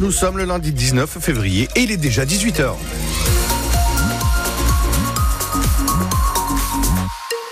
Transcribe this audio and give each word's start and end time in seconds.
Nous 0.00 0.10
sommes 0.10 0.38
le 0.38 0.44
lundi 0.44 0.72
19 0.72 1.18
février 1.20 1.68
et 1.76 1.82
il 1.82 1.92
est 1.92 1.96
déjà 1.96 2.24
18h. 2.24 2.72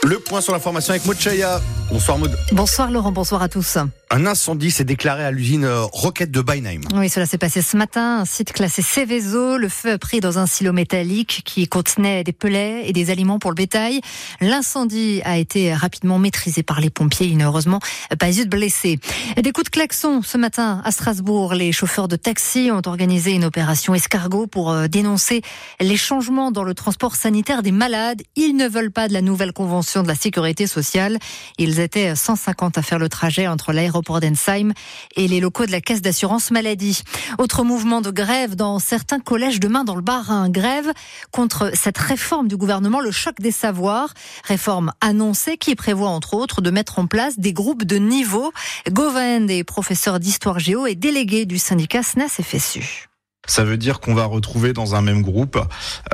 Le 0.03 0.19
point 0.19 0.41
sur 0.41 0.53
l'information 0.53 0.91
avec 0.91 1.07
Maud 1.07 1.17
Chaya. 1.21 1.61
Bonsoir 1.89 2.19
Maud. 2.19 2.37
Bonsoir 2.51 2.91
Laurent, 2.91 3.13
bonsoir 3.13 3.43
à 3.43 3.49
tous. 3.49 3.79
Un 4.15 4.27
incendie 4.27 4.71
s'est 4.71 4.85
déclaré 4.85 5.25
à 5.25 5.31
l'usine 5.31 5.65
euh, 5.65 5.85
Roquette 5.85 6.31
de 6.31 6.43
Beinheim. 6.43 6.83
Oui, 6.95 7.09
cela 7.09 7.25
s'est 7.25 7.39
passé 7.39 7.63
ce 7.63 7.79
matin. 7.79 8.19
Un 8.19 8.25
site 8.27 8.53
classé 8.53 8.83
Céveso. 8.83 9.57
Le 9.57 9.71
feu 9.71 9.93
a 9.93 9.97
pris 9.97 10.21
dans 10.21 10.39
un 10.39 10.45
silo 10.45 10.75
métallique 10.75 11.41
qui 11.47 11.67
contenait 11.67 12.23
des 12.23 12.33
pellets 12.33 12.83
et 12.87 12.93
des 12.93 13.09
aliments 13.09 13.39
pour 13.39 13.51
le 13.51 13.55
bétail. 13.55 14.03
L'incendie 14.43 15.23
a 15.25 15.39
été 15.39 15.73
rapidement 15.73 16.19
maîtrisé 16.19 16.63
par 16.63 16.79
les 16.79 16.91
pompiers. 16.91 17.29
Il 17.29 17.43
heureusement 17.43 17.81
pas 18.19 18.31
eu 18.31 18.45
de 18.45 18.51
blessés. 18.51 18.99
Des 19.43 19.51
coups 19.51 19.65
de 19.65 19.71
klaxon 19.71 20.21
ce 20.21 20.37
matin 20.37 20.83
à 20.85 20.91
Strasbourg. 20.91 21.55
Les 21.55 21.73
chauffeurs 21.73 22.07
de 22.07 22.17
taxi 22.17 22.69
ont 22.71 22.83
organisé 22.85 23.33
une 23.33 23.47
opération 23.47 23.95
escargot 23.95 24.47
pour 24.47 24.73
euh, 24.73 24.89
dénoncer 24.89 25.41
les 25.81 25.97
changements 25.97 26.51
dans 26.51 26.65
le 26.65 26.75
transport 26.75 27.17
sanitaire 27.17 27.63
des 27.63 27.73
malades. 27.73 28.21
Ils 28.37 28.57
ne 28.57 28.69
veulent 28.69 28.93
pas 28.93 29.09
de 29.09 29.15
la 29.15 29.23
nouvelle 29.23 29.55
convention 29.55 30.03
de 30.03 30.09
la 30.09 30.17
sécurité 30.17 30.67
sociale. 30.67 31.19
Ils 31.57 31.81
étaient 31.81 32.15
150 32.15 32.77
à 32.77 32.83
faire 32.83 32.99
le 32.99 33.09
trajet 33.09 33.47
entre 33.47 33.73
l'aéroport 33.73 34.02
pour 34.03 34.21
d'Ensheim 34.21 34.73
et 35.17 35.29
les 35.29 35.41
locaux 35.41 35.67
de 35.67 35.73
la 35.73 35.81
caisse 35.81 36.03
d'assurance 36.03 36.51
maladie. 36.51 37.03
Autre 37.39 37.65
mouvement 37.65 38.01
de 38.01 38.11
grève 38.11 38.57
dans 38.57 38.79
certains 38.79 39.21
collèges 39.21 39.61
demain 39.61 39.85
dans 39.85 39.97
le 39.97 40.03
Bas-Rhin. 40.03 40.49
Grève 40.51 40.93
contre 41.31 41.71
cette 41.75 41.99
réforme 41.99 42.49
du 42.49 42.57
gouvernement, 42.57 43.01
le 43.01 43.11
choc 43.11 43.41
des 43.41 43.53
savoirs. 43.53 44.15
Réforme 44.45 44.93
annoncée 45.01 45.57
qui 45.57 45.75
prévoit 45.75 46.09
entre 46.11 46.35
autres 46.35 46.61
de 46.61 46.71
mettre 46.71 46.99
en 46.99 47.07
place 47.07 47.39
des 47.39 47.53
groupes 47.53 47.85
de 47.85 47.97
niveau. 47.97 48.53
Govind 48.91 49.51
est 49.51 49.65
professeur 49.65 50.21
d'histoire 50.21 50.59
géo 50.59 50.87
et 50.87 50.95
délégué 50.95 51.47
du 51.47 51.59
syndicat 51.59 52.03
SNES 52.03 52.29
FSU. 52.43 53.12
Ça 53.49 53.65
veut 53.65 53.77
dire 53.77 53.99
qu'on 53.99 54.15
va 54.15 54.25
retrouver 54.25 54.73
dans 54.73 54.95
un 54.95 55.03
même 55.03 55.21
groupe 55.21 55.59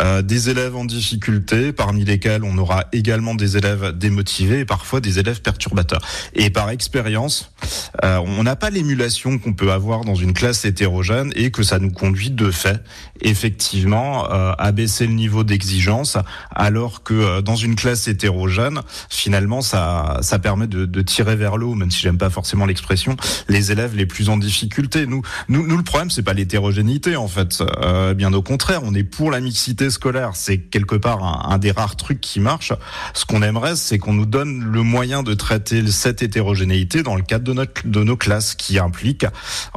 euh, 0.01 0.23
des 0.23 0.49
élèves 0.49 0.75
en 0.77 0.87
difficulté, 0.87 1.73
parmi 1.73 2.07
lesquels 2.07 2.43
on 2.43 2.57
aura 2.57 2.87
également 2.93 3.35
des 3.35 3.59
élèves 3.59 3.93
démotivés 3.93 4.61
et 4.61 4.65
parfois 4.65 5.01
des 5.01 5.19
élèves 5.19 5.43
perturbateurs. 5.43 6.01
Et 6.33 6.49
par 6.49 6.71
expérience, 6.71 7.53
euh, 8.03 8.19
on 8.25 8.43
n'a 8.45 8.57
pas 8.57 8.71
l'émulation 8.71 9.39
qu'on 9.39 9.53
peut 9.53 9.73
avoir 9.73 10.07
dans 10.07 10.15
une 10.15 10.33
classe 10.33 10.65
hétérogène 10.65 11.31
et 11.37 11.51
que 11.51 11.63
ça 11.63 11.79
nous 11.79 11.91
conduit 11.91 12.31
de 12.31 12.51
fait, 12.51 12.83
effectivement, 13.21 14.33
euh, 14.33 14.53
à 14.57 14.73
baisser 14.73 15.07
le 15.07 15.13
niveau 15.13 15.45
d'exigence, 15.45 16.17
alors 16.55 17.03
que 17.03 17.13
euh, 17.13 17.43
dans 17.43 17.57
une 17.57 17.77
classe 17.77 18.09
hétérogène, 18.09 18.81
finalement, 19.11 19.61
ça, 19.61 20.17
ça 20.23 20.39
permet 20.39 20.67
de, 20.67 20.87
de 20.87 21.03
tirer 21.03 21.37
vers 21.37 21.59
le 21.59 21.67
haut, 21.67 21.75
même 21.75 21.91
si 21.91 22.01
j'aime 22.01 22.17
pas 22.17 22.31
forcément 22.31 22.65
l'expression, 22.65 23.19
les 23.49 23.71
élèves 23.71 23.95
les 23.95 24.07
plus 24.07 24.31
en 24.31 24.39
difficulté. 24.39 25.07
Nous, 25.07 25.21
nous, 25.51 25.67
nous 25.67 25.77
le 25.77 25.83
problème, 25.83 26.09
c'est 26.09 26.23
pas 26.23 26.33
l'hétérogénéité 26.33 27.18
en 27.19 27.29
fait. 27.29 27.63
Euh, 27.83 28.15
bien 28.15 28.33
au 28.33 28.43
contraire, 28.43 28.81
on 28.85 28.95
est 28.95 29.05
pour 29.05 29.31
la 29.31 29.41
mixité 29.41 29.91
scolaire. 29.91 30.31
C'est 30.35 30.59
quelque 30.59 30.97
part 30.97 31.51
un, 31.51 31.59
des 31.59 31.71
rares 31.71 31.97
trucs 31.97 32.21
qui 32.21 32.41
marche. 32.41 32.73
Ce 33.15 33.25
qu'on 33.25 33.43
aimerait, 33.43 33.77
c'est 33.77 33.99
qu'on 33.99 34.15
nous 34.15 34.27
donne 34.27 34.61
le 34.61 34.83
moyen 34.83 35.23
de 35.23 35.35
traiter 35.35 35.87
cette 35.91 36.23
hétérogénéité 36.23 37.03
dans 37.03 37.17
le 37.17 37.23
cadre 37.23 37.45
de, 37.45 37.53
notre, 37.53 37.87
de 37.87 38.03
nos 38.03 38.17
classes, 38.17 38.55
qui 38.55 38.79
implique 38.79 39.27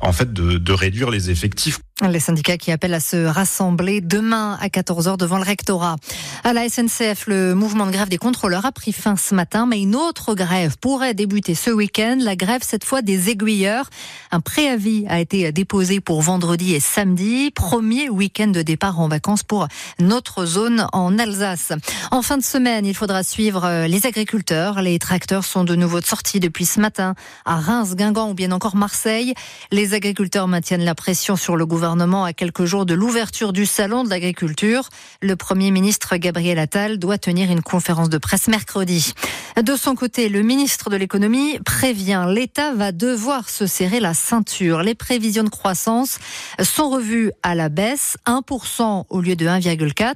en 0.01 0.13
fait 0.13 0.31
de 0.33 0.73
réduire 0.73 1.09
les 1.09 1.29
effectifs. 1.29 1.79
Les 2.09 2.19
syndicats 2.19 2.57
qui 2.57 2.71
appellent 2.71 2.95
à 2.95 2.99
se 2.99 3.25
rassembler 3.25 4.01
demain 4.01 4.57
à 4.59 4.69
14h 4.69 5.17
devant 5.17 5.37
le 5.37 5.43
rectorat. 5.43 5.97
À 6.43 6.51
la 6.51 6.67
SNCF, 6.67 7.27
le 7.27 7.53
mouvement 7.53 7.85
de 7.85 7.91
grève 7.91 8.09
des 8.09 8.17
contrôleurs 8.17 8.65
a 8.65 8.71
pris 8.71 8.91
fin 8.91 9.15
ce 9.15 9.35
matin, 9.35 9.67
mais 9.67 9.83
une 9.83 9.95
autre 9.95 10.33
grève 10.33 10.77
pourrait 10.79 11.13
débuter 11.13 11.53
ce 11.53 11.69
week-end. 11.69 12.17
La 12.19 12.35
grève, 12.35 12.61
cette 12.63 12.85
fois, 12.85 13.03
des 13.03 13.29
aiguilleurs. 13.29 13.87
Un 14.31 14.39
préavis 14.39 15.05
a 15.09 15.19
été 15.19 15.51
déposé 15.51 15.99
pour 15.99 16.23
vendredi 16.23 16.73
et 16.73 16.79
samedi. 16.79 17.51
Premier 17.51 18.09
week-end 18.09 18.47
de 18.47 18.63
départ 18.63 18.99
en 18.99 19.07
vacances 19.07 19.43
pour 19.43 19.67
notre 19.99 20.45
zone 20.45 20.87
en 20.93 21.19
Alsace. 21.19 21.71
En 22.09 22.23
fin 22.23 22.37
de 22.39 22.43
semaine, 22.43 22.87
il 22.87 22.95
faudra 22.95 23.21
suivre 23.21 23.85
les 23.85 24.07
agriculteurs. 24.07 24.81
Les 24.81 24.97
tracteurs 24.97 25.45
sont 25.45 25.63
de 25.63 25.75
nouveau 25.75 25.99
de 25.99 26.05
sortie 26.05 26.39
depuis 26.39 26.65
ce 26.65 26.79
matin 26.79 27.13
à 27.45 27.57
Reims, 27.59 27.95
Guingamp 27.95 28.31
ou 28.31 28.33
bien 28.33 28.51
encore 28.51 28.75
Marseille. 28.75 29.35
Les 29.71 29.93
agriculteurs 29.93 30.47
maintiennent 30.47 30.83
la 30.83 30.95
pression 30.95 31.35
sur 31.35 31.55
le 31.55 31.67
gouvernement 31.67 31.90
gouvernement 31.91 32.23
à 32.23 32.31
quelques 32.31 32.63
jours 32.63 32.85
de 32.85 32.93
l'ouverture 32.93 33.51
du 33.51 33.65
salon 33.65 34.05
de 34.05 34.09
l'agriculture. 34.09 34.87
Le 35.21 35.35
Premier 35.35 35.71
ministre 35.71 36.15
Gabriel 36.15 36.57
Attal 36.57 36.99
doit 36.99 37.17
tenir 37.17 37.51
une 37.51 37.61
conférence 37.61 38.07
de 38.07 38.17
presse 38.17 38.47
mercredi. 38.47 39.13
De 39.61 39.75
son 39.75 39.95
côté, 39.95 40.29
le 40.29 40.41
ministre 40.41 40.89
de 40.89 40.95
l'économie 40.95 41.59
prévient 41.65 42.27
l'État 42.29 42.71
va 42.73 42.93
devoir 42.93 43.49
se 43.49 43.67
serrer 43.67 43.99
la 43.99 44.13
ceinture. 44.13 44.83
Les 44.83 44.95
prévisions 44.95 45.43
de 45.43 45.49
croissance 45.49 46.17
sont 46.63 46.89
revues 46.89 47.33
à 47.43 47.55
la 47.55 47.67
baisse, 47.67 48.15
1% 48.25 49.03
au 49.09 49.19
lieu 49.19 49.35
de 49.35 49.45
1,4. 49.45 50.15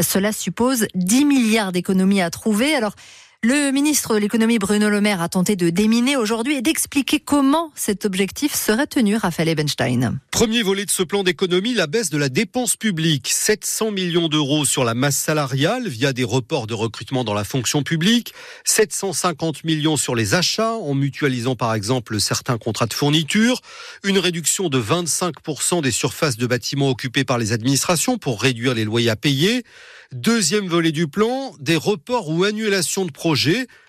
Cela 0.00 0.32
suppose 0.32 0.88
10 0.96 1.24
milliards 1.24 1.70
d'économies 1.70 2.20
à 2.20 2.30
trouver. 2.30 2.74
Alors, 2.74 2.96
le 3.44 3.72
ministre 3.72 4.14
de 4.14 4.20
l'économie 4.20 4.60
Bruno 4.60 4.88
Le 4.88 5.00
Maire 5.00 5.20
a 5.20 5.28
tenté 5.28 5.56
de 5.56 5.68
déminer 5.68 6.16
aujourd'hui 6.16 6.54
et 6.54 6.62
d'expliquer 6.62 7.18
comment 7.18 7.72
cet 7.74 8.04
objectif 8.04 8.54
serait 8.54 8.86
tenu, 8.86 9.16
Raphaël 9.16 9.48
Ebenstein. 9.48 10.20
Premier 10.30 10.62
volet 10.62 10.84
de 10.84 10.92
ce 10.92 11.02
plan 11.02 11.24
d'économie, 11.24 11.74
la 11.74 11.88
baisse 11.88 12.08
de 12.08 12.18
la 12.18 12.28
dépense 12.28 12.76
publique. 12.76 13.28
700 13.28 13.90
millions 13.90 14.28
d'euros 14.28 14.64
sur 14.64 14.84
la 14.84 14.94
masse 14.94 15.16
salariale 15.16 15.88
via 15.88 16.12
des 16.12 16.22
reports 16.22 16.68
de 16.68 16.74
recrutement 16.74 17.24
dans 17.24 17.34
la 17.34 17.42
fonction 17.42 17.82
publique. 17.82 18.32
750 18.64 19.64
millions 19.64 19.96
sur 19.96 20.14
les 20.14 20.34
achats 20.34 20.74
en 20.74 20.94
mutualisant 20.94 21.56
par 21.56 21.74
exemple 21.74 22.20
certains 22.20 22.58
contrats 22.58 22.86
de 22.86 22.94
fourniture. 22.94 23.60
Une 24.04 24.20
réduction 24.20 24.68
de 24.68 24.80
25% 24.80 25.82
des 25.82 25.90
surfaces 25.90 26.36
de 26.36 26.46
bâtiments 26.46 26.90
occupées 26.90 27.24
par 27.24 27.38
les 27.38 27.50
administrations 27.50 28.18
pour 28.18 28.40
réduire 28.40 28.74
les 28.74 28.84
loyers 28.84 29.10
à 29.10 29.16
payer. 29.16 29.64
Deuxième 30.12 30.68
volet 30.68 30.92
du 30.92 31.08
plan, 31.08 31.54
des 31.58 31.74
reports 31.74 32.28
ou 32.28 32.44
annulations 32.44 33.06
de 33.06 33.10
projets 33.10 33.31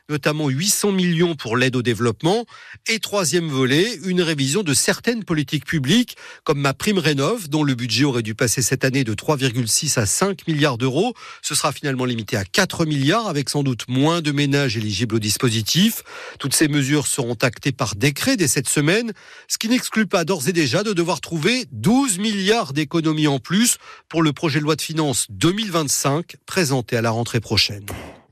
notamment 0.10 0.50
800 0.50 0.92
millions 0.92 1.36
pour 1.36 1.58
l'aide 1.58 1.76
au 1.76 1.82
développement. 1.82 2.46
Et 2.88 3.00
troisième 3.00 3.48
volet, 3.48 3.98
une 4.06 4.22
révision 4.22 4.64
de 4.64 4.74
certaines 4.74 5.24
politiques 5.24 5.66
publiques, 5.66 6.18
comme 6.44 6.60
ma 6.60 6.74
prime 6.74 6.98
rénov, 6.98 7.50
dont 7.50 7.64
le 7.64 7.74
budget 7.74 8.04
aurait 8.04 8.22
dû 8.22 8.36
passer 8.36 8.62
cette 8.62 8.84
année 8.84 9.04
de 9.04 9.14
3,6 9.14 10.00
à 10.00 10.06
5 10.06 10.48
milliards 10.48 10.78
d'euros. 10.78 11.14
Ce 11.42 11.56
sera 11.56 11.72
finalement 11.72 12.06
limité 12.06 12.36
à 12.36 12.44
4 12.44 12.86
milliards, 12.86 13.28
avec 13.28 13.50
sans 13.50 13.64
doute 13.64 13.88
moins 13.88 14.22
de 14.22 14.32
ménages 14.32 14.78
éligibles 14.78 15.16
au 15.16 15.20
dispositif. 15.20 16.04
Toutes 16.40 16.54
ces 16.54 16.68
mesures 16.68 17.08
seront 17.08 17.38
actées 17.42 17.72
par 17.72 17.96
décret 17.96 18.36
dès 18.36 18.48
cette 18.48 18.70
semaine, 18.70 19.14
ce 19.48 19.58
qui 19.58 19.70
n'exclut 19.70 20.06
pas 20.06 20.26
d'ores 20.26 20.48
et 20.48 20.54
déjà 20.54 20.84
de 20.84 20.94
devoir 20.94 21.22
trouver 21.22 21.66
12 21.72 22.20
milliards 22.20 22.74
d'économies 22.74 23.28
en 23.28 23.40
plus 23.40 23.78
pour 24.10 24.22
le 24.22 24.34
projet 24.34 24.60
de 24.60 24.66
loi 24.66 24.76
de 24.76 24.82
finances 24.82 25.28
2025, 25.30 26.36
présenté 26.46 26.98
à 26.98 27.02
la 27.02 27.12
rentrée 27.12 27.40
prochaine. 27.40 27.86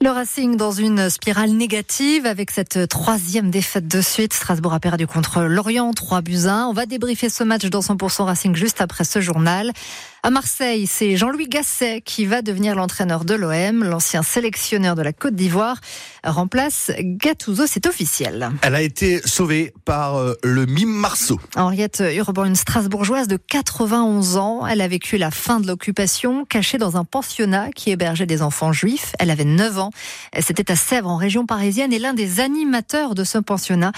Le 0.04 0.10
Racing 0.10 0.58
dans 0.58 0.72
une 0.72 1.12
spirale 1.12 1.52
négative 1.52 2.26
avec 2.26 2.50
cette 2.50 2.88
troisième 2.88 3.52
défaite 3.52 3.88
de 3.88 4.02
suite. 4.02 4.34
Strasbourg 4.34 4.74
a 4.74 4.80
perdu 4.80 5.06
contre 5.06 5.44
Lorient, 5.44 5.94
3 5.94 6.22
buts 6.22 6.48
1. 6.48 6.66
On 6.66 6.74
va 6.74 6.88
débriefer 6.88 7.30
ce 7.30 7.44
match 7.44 7.66
dans 7.66 7.82
100% 7.82 8.24
Racing 8.24 8.56
juste 8.56 8.82
après 8.82 9.04
ce 9.04 9.22
journal. 9.22 9.72
À 10.24 10.30
Marseille, 10.30 10.86
c'est 10.86 11.18
Jean-Louis 11.18 11.48
Gasset 11.48 12.02
qui 12.02 12.28
va 12.28 12.44
devenir 12.44 12.76
l'entraîneur 12.76 13.26
de 13.26 13.34
l'OM. 13.34 13.84
L'ancien 13.84 14.22
sélectionneur 14.22 14.94
de 14.94 15.02
la 15.02 15.14
Côte 15.14 15.34
d'Ivoire 15.34 15.78
remplace 16.24 16.92
Gattuso, 17.00 17.66
c'est 17.66 17.88
officiel. 17.88 18.52
Elle 18.62 18.76
a 18.76 18.84
été 18.84 19.20
sauvée 19.26 19.74
par 19.84 20.18
euh, 20.18 20.36
le 20.44 20.68
mime 20.68 20.92
Marceau. 20.92 21.40
Henriette 21.56 22.04
Urban, 22.16 22.46
une 22.46 22.56
Strasbourgeoise 22.56 23.28
de 23.28 23.38
91 23.38 24.38
ans. 24.38 24.68
Elle 24.68 24.82
a 24.82 24.88
vécu 24.88 25.18
la 25.18 25.32
fin 25.32 25.60
de 25.60 25.66
l'occupation, 25.66 26.46
cachée 26.46 26.78
dans 26.78 26.98
un 26.98 27.04
pensionnat 27.04 27.72
qui 27.72 27.90
hébergeait 27.90 28.28
des 28.28 28.44
enfants 28.44 28.74
juifs. 28.74 29.14
Elle 29.18 29.32
avait 29.32 29.44
9 29.44 29.80
ans. 29.80 29.90
C'était 30.40 30.72
à 30.72 30.76
Sèvres, 30.76 31.10
en 31.10 31.18
région 31.18 31.48
parisienne, 31.48 31.94
et 31.94 32.00
l'un 32.00 32.14
des 32.14 32.42
animateurs 32.42 33.16
de 33.16 33.24
ce 33.24 33.40
pensionnat 33.40 33.92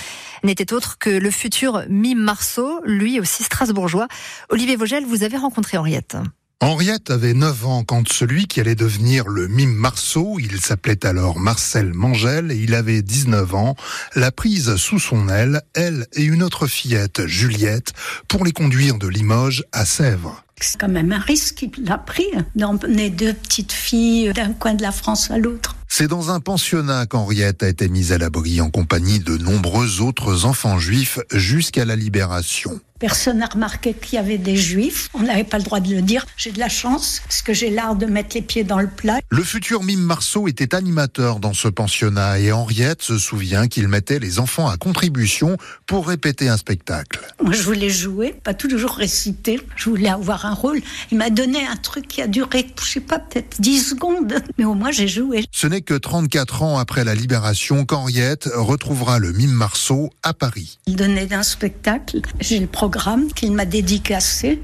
n'était 0.46 0.72
autre 0.72 0.98
que 1.00 1.10
le 1.10 1.32
futur 1.32 1.84
mime 1.90 2.20
Marceau, 2.20 2.80
lui 2.86 3.20
aussi 3.20 3.44
strasbourgeois. 3.44 4.08
Olivier 4.48 4.78
Vogel, 4.78 5.04
vous 5.04 5.24
avez 5.24 5.36
rencontré 5.36 5.78
Henriette. 6.16 6.34
Henriette 6.64 7.10
avait 7.10 7.34
9 7.34 7.66
ans 7.66 7.84
quand 7.84 8.08
celui 8.08 8.48
qui 8.48 8.62
allait 8.62 8.74
devenir 8.74 9.28
le 9.28 9.50
mime 9.50 9.74
Marceau, 9.74 10.38
il 10.40 10.62
s'appelait 10.62 11.06
alors 11.06 11.38
Marcel 11.38 11.94
Mangel 11.94 12.54
et 12.54 12.56
il 12.56 12.74
avait 12.74 13.02
19 13.02 13.54
ans, 13.54 13.76
l'a 14.16 14.32
prise 14.32 14.78
sous 14.78 14.98
son 14.98 15.28
aile, 15.28 15.62
elle 15.74 16.08
et 16.14 16.24
une 16.24 16.42
autre 16.42 16.68
fillette, 16.68 17.28
Juliette, 17.28 17.92
pour 18.30 18.46
les 18.46 18.54
conduire 18.54 18.98
de 18.98 19.08
Limoges 19.08 19.66
à 19.74 19.86
Sèvres. 19.86 20.42
C'est 20.62 20.80
quand 20.80 20.88
même 20.88 21.12
un 21.12 21.20
risque 21.20 21.68
qu'il 21.70 21.92
a 21.92 21.98
pris 21.98 22.28
d'emmener 22.56 23.10
deux 23.10 23.34
petites 23.34 23.74
filles 23.74 24.32
d'un 24.32 24.54
coin 24.54 24.74
de 24.74 24.84
la 24.84 24.94
France 24.94 25.32
à 25.32 25.38
l'autre. 25.38 25.76
C'est 25.96 26.08
dans 26.08 26.32
un 26.32 26.40
pensionnat 26.40 27.06
qu'Henriette 27.06 27.62
a 27.62 27.70
été 27.70 27.88
mise 27.88 28.14
à 28.14 28.18
l'abri 28.18 28.62
en 28.62 28.72
compagnie 28.72 29.20
de 29.20 29.38
nombreux 29.38 30.02
autres 30.02 30.46
enfants 30.46 30.80
juifs 30.80 31.20
jusqu'à 31.32 31.86
la 31.86 31.96
libération. 31.96 32.82
Personne 33.04 33.40
n'a 33.40 33.48
remarqué 33.48 33.94
qu'il 33.94 34.16
y 34.16 34.18
avait 34.18 34.38
des 34.38 34.56
juifs. 34.56 35.10
On 35.14 35.24
n'avait 35.24 35.44
pas 35.44 35.58
le 35.58 35.64
droit 35.66 35.82
de 35.82 35.94
le 35.94 36.02
dire. 36.02 36.26
J'ai 36.38 36.54
de 36.54 36.60
la 36.60 36.70
chance 36.70 37.22
parce 37.26 37.42
que 37.42 37.52
j'ai 37.52 37.70
l'art 37.70 37.98
de 37.98 38.06
mettre 38.06 38.34
les 38.34 38.42
pieds 38.42 38.64
dans 38.64 38.80
le 38.80 38.88
plat. 38.88 39.20
Le 39.30 39.44
futur 39.44 39.84
Mime 39.84 40.00
Marceau 40.00 40.48
était 40.48 40.74
animateur 40.74 41.42
dans 41.42 41.52
ce 41.54 41.68
pensionnat 41.68 42.40
et 42.40 42.54
Henriette 42.54 43.02
se 43.02 43.18
souvient 43.18 43.68
qu'il 43.68 43.90
mettait 43.90 44.20
les 44.20 44.40
enfants 44.40 44.70
à 44.70 44.78
contribution 44.78 45.58
pour 45.86 46.08
répéter 46.08 46.48
un 46.48 46.56
spectacle. 46.56 47.20
Moi, 47.44 47.52
je 47.52 47.64
voulais 47.64 47.90
jouer, 47.90 48.34
pas 48.42 48.54
toujours 48.54 48.92
réciter. 48.92 49.60
Je 49.76 49.90
voulais 49.90 50.08
avoir 50.08 50.46
un 50.46 50.54
rôle. 50.54 50.80
Il 51.12 51.18
m'a 51.18 51.30
donné 51.30 51.68
un 51.68 51.76
truc 51.76 52.08
qui 52.08 52.22
a 52.22 52.28
duré, 52.28 52.68
je 52.82 52.88
sais 52.88 53.00
pas, 53.02 53.20
peut-être 53.20 53.60
10 53.60 53.84
secondes. 53.84 54.36
Mais 54.58 54.64
au 54.64 54.76
moins, 54.76 54.92
j'ai 54.92 55.10
joué. 55.10 55.44
Ce 55.52 55.68
n'est 55.68 55.82
que 55.84 55.94
34 55.94 56.64
ans 56.64 56.78
après 56.78 57.04
la 57.04 57.16
libération 57.16 57.86
qu'Henriette 57.86 58.50
retrouvera 58.54 59.20
le 59.20 59.32
Mime 59.32 59.52
Marceau 59.52 60.10
à 60.24 60.34
Paris. 60.34 60.80
Il 60.88 60.96
donnait 60.96 61.34
un 61.34 61.44
spectacle. 61.44 62.22
J'ai 62.40 62.60
le 62.60 62.68
programme 62.68 63.32
qu'il 63.34 63.52
m'a 63.52 63.66
dédicacé 63.66 64.62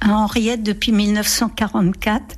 à 0.00 0.12
Henriette 0.12 0.62
depuis 0.62 0.92
1944. 0.92 2.36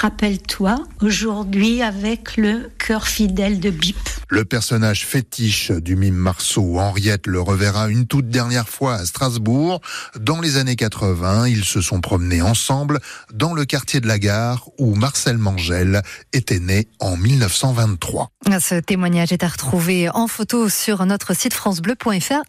Rappelle-toi, 0.00 0.76
aujourd'hui 1.02 1.82
avec 1.82 2.36
le 2.36 2.70
cœur 2.78 3.08
fidèle 3.08 3.58
de 3.58 3.70
Bip. 3.70 3.96
Le 4.28 4.44
personnage 4.44 5.04
fétiche 5.04 5.72
du 5.72 5.96
mime 5.96 6.14
Marceau, 6.14 6.78
Henriette 6.78 7.26
le 7.26 7.40
reverra 7.40 7.88
une 7.88 8.06
toute 8.06 8.28
dernière 8.28 8.68
fois 8.68 8.94
à 8.94 9.06
Strasbourg. 9.06 9.80
Dans 10.20 10.40
les 10.40 10.56
années 10.56 10.76
80, 10.76 11.48
ils 11.48 11.64
se 11.64 11.80
sont 11.80 12.00
promenés 12.00 12.42
ensemble 12.42 13.00
dans 13.32 13.54
le 13.54 13.64
quartier 13.64 14.00
de 14.00 14.06
la 14.06 14.20
gare 14.20 14.68
où 14.78 14.94
Marcel 14.94 15.36
Mangel 15.36 16.02
était 16.32 16.60
né 16.60 16.86
en 17.00 17.16
1923. 17.16 18.30
Ce 18.60 18.76
témoignage 18.76 19.32
est 19.32 19.42
à 19.42 19.48
retrouver 19.48 20.10
en 20.10 20.28
photo 20.28 20.68
sur 20.68 21.04
notre 21.06 21.34
site 21.34 21.54
francebleu.fr. 21.54 22.42